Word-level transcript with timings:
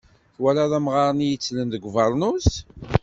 Twalaḍ 0.35 0.71
amɣar-nni 0.77 1.27
yettlen 1.27 1.67
deg 1.69 1.83
ubernus? 1.89 2.49